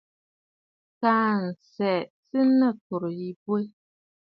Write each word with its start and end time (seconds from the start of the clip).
Kaa 0.99 1.31
nsəə 1.47 1.95
sɨ 2.27 2.39
nɨ 2.57 2.67
kɔ̀rə̀ 2.85 3.13
yì 3.19 3.29
bwɛ. 3.43 3.61